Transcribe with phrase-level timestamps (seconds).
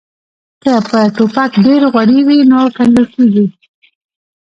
[0.63, 3.45] که په ټوپک ډیر غوړي وي نو کنګل کیږي